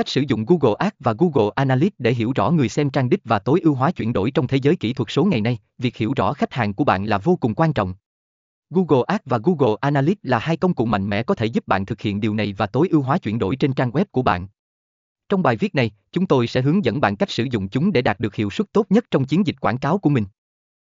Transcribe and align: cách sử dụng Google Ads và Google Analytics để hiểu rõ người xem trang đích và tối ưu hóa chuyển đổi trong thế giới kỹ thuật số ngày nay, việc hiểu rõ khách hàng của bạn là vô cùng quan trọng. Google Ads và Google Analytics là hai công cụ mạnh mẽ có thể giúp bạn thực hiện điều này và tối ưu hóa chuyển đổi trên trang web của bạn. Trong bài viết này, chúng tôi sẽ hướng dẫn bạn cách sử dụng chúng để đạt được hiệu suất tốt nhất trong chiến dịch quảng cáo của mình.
cách 0.00 0.08
sử 0.08 0.24
dụng 0.28 0.44
Google 0.44 0.74
Ads 0.78 0.96
và 0.98 1.14
Google 1.18 1.50
Analytics 1.54 1.96
để 1.98 2.12
hiểu 2.12 2.32
rõ 2.34 2.50
người 2.50 2.68
xem 2.68 2.90
trang 2.90 3.08
đích 3.08 3.20
và 3.24 3.38
tối 3.38 3.60
ưu 3.62 3.74
hóa 3.74 3.90
chuyển 3.90 4.12
đổi 4.12 4.30
trong 4.30 4.46
thế 4.46 4.56
giới 4.62 4.76
kỹ 4.76 4.92
thuật 4.92 5.10
số 5.10 5.24
ngày 5.24 5.40
nay, 5.40 5.58
việc 5.78 5.96
hiểu 5.96 6.12
rõ 6.16 6.32
khách 6.32 6.52
hàng 6.52 6.74
của 6.74 6.84
bạn 6.84 7.04
là 7.04 7.18
vô 7.18 7.36
cùng 7.36 7.54
quan 7.54 7.72
trọng. 7.72 7.94
Google 8.70 9.02
Ads 9.06 9.24
và 9.24 9.38
Google 9.38 9.76
Analytics 9.80 10.20
là 10.22 10.38
hai 10.38 10.56
công 10.56 10.74
cụ 10.74 10.84
mạnh 10.84 11.08
mẽ 11.08 11.22
có 11.22 11.34
thể 11.34 11.46
giúp 11.46 11.66
bạn 11.66 11.86
thực 11.86 12.00
hiện 12.00 12.20
điều 12.20 12.34
này 12.34 12.54
và 12.56 12.66
tối 12.66 12.88
ưu 12.90 13.02
hóa 13.02 13.18
chuyển 13.18 13.38
đổi 13.38 13.56
trên 13.56 13.72
trang 13.72 13.90
web 13.90 14.04
của 14.10 14.22
bạn. 14.22 14.48
Trong 15.28 15.42
bài 15.42 15.56
viết 15.56 15.74
này, 15.74 15.90
chúng 16.12 16.26
tôi 16.26 16.46
sẽ 16.46 16.62
hướng 16.62 16.84
dẫn 16.84 17.00
bạn 17.00 17.16
cách 17.16 17.30
sử 17.30 17.46
dụng 17.50 17.68
chúng 17.68 17.92
để 17.92 18.02
đạt 18.02 18.20
được 18.20 18.34
hiệu 18.34 18.50
suất 18.50 18.72
tốt 18.72 18.86
nhất 18.90 19.04
trong 19.10 19.24
chiến 19.24 19.46
dịch 19.46 19.60
quảng 19.60 19.78
cáo 19.78 19.98
của 19.98 20.10
mình. 20.10 20.24